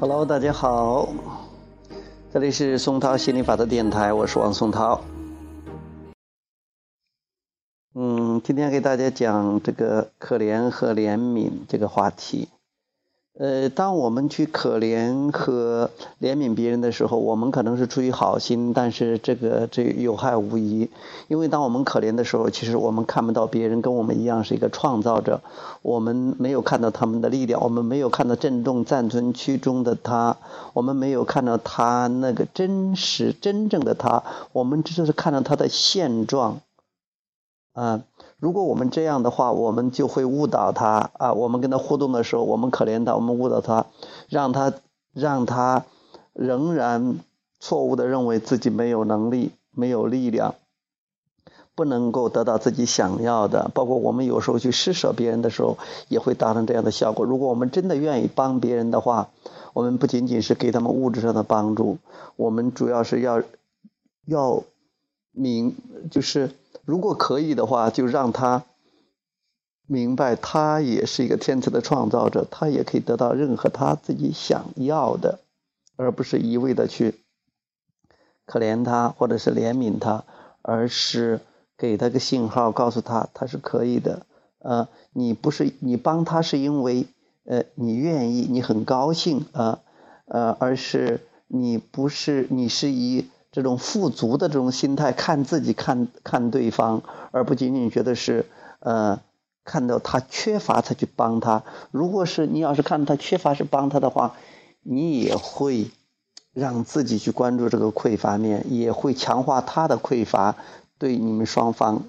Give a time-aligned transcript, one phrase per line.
[0.00, 1.08] Hello，大家好，
[2.32, 5.00] 这里是松涛心理法的电台，我是王松涛。
[7.94, 12.48] 嗯，今天给大家讲这个可怜和怜悯这个话题。
[13.38, 20.90] 呃，当我们去可怜和怜悯别人的时候，我们可能是出于好心，但是这个这有害无益。
[21.28, 25.40] 因为当我们可怜的时候，其实我们看不到别人跟我们一样是一个创造者，
[25.82, 30.36] 我们没有看到他们的力量，我们没有看到震动暂存区中的他，
[30.72, 36.60] 我们没有看到他那个真实真正的他，我们只是看到他的现状，
[37.78, 38.02] 啊。
[38.40, 41.32] 如果我们这样的话，我们就会误导他啊！
[41.32, 43.86] 我们跟他互动的时候，我们可怜他，我们误导他，
[44.28, 44.72] 让他
[45.12, 45.84] 让他
[46.34, 47.18] 仍然
[47.58, 50.54] 错误的认为自己没有能力、没有力量，
[51.74, 53.72] 不能够得到自己想要的。
[53.74, 57.26] 包括我们有时候去施舍别人的时候，也会达成这样的效果。
[57.26, 59.30] 如果我们真的愿意帮别人的话，
[59.72, 61.98] 我们不仅仅是给他们物质上的帮助，
[62.36, 63.42] 我们主要是要
[64.26, 64.62] 要
[65.32, 65.74] 明
[66.08, 66.52] 就是。
[66.88, 68.64] 如果可以的话，就让他
[69.86, 75.40] 明白，他也是一个天才的创造者，他也可以得到任何他自己想要的，
[75.96, 77.16] 而不是一味的去
[78.46, 80.24] 可怜他或者是怜悯他，
[80.62, 81.40] 而是
[81.76, 84.24] 给他个信号，告诉他他是可以的。
[84.60, 87.06] 呃，你不是你帮他是因为
[87.44, 89.80] 呃你愿意，你很高兴啊，
[90.24, 93.26] 呃，而是你不是你是以。
[93.50, 98.46] 这种富足的这种心态，看自己，看看对方，而不仅仅觉得是，
[98.80, 99.20] 呃，
[99.64, 101.62] 看到他缺乏才去帮他。
[101.90, 104.34] 如果是你要是看他缺乏是帮他的话，
[104.82, 105.90] 你也会
[106.52, 110.56] 让自己去关注这个匮乏面，也会强化他的匮乏，
[110.98, 112.04] 对你们双方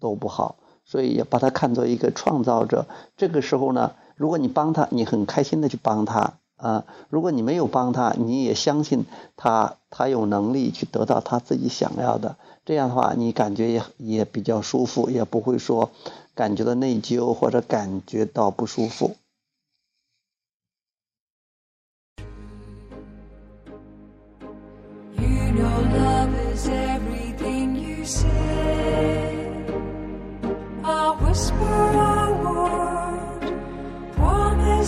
[0.00, 0.56] 都不好。
[0.84, 2.86] 所以要把他看作一个创造者。
[3.16, 6.34] 这个时候呢，如果你帮他，你很开心的去帮他。
[6.64, 9.04] 啊，如果你没有帮他，你也相信
[9.36, 12.36] 他，他有能力去得到他自己想要的。
[12.64, 15.90] 这样的话，你感觉也也比较舒服，也不会说
[16.34, 19.14] 感觉到内疚或者感觉到不舒服。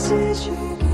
[0.08, 0.85] is the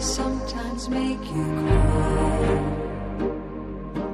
[0.00, 2.76] sometimes make you cry.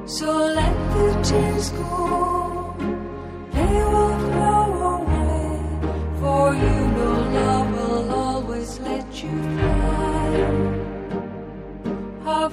[0.06, 0.26] So
[0.58, 2.74] let the tears go,
[3.52, 5.60] they will flow away.
[6.20, 10.32] For you know love will always let you fly.
[12.24, 12.48] How